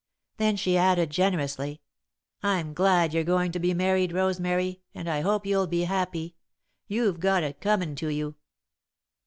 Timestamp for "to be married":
3.51-4.11